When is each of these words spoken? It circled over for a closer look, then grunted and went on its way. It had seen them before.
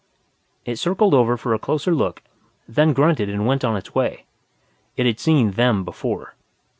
It 0.65 0.77
circled 0.79 1.13
over 1.13 1.37
for 1.37 1.53
a 1.53 1.59
closer 1.59 1.93
look, 1.93 2.23
then 2.67 2.91
grunted 2.93 3.29
and 3.29 3.45
went 3.45 3.63
on 3.63 3.77
its 3.77 3.93
way. 3.93 4.25
It 4.97 5.05
had 5.05 5.19
seen 5.19 5.51
them 5.51 5.83
before. 5.85 6.33